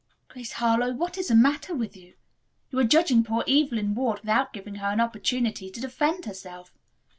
[0.29, 2.15] "Grace Harlowe, what is the matter with you?
[2.71, 6.73] You are judging poor Evelyn Ward without giving her an opportunity to defend herself.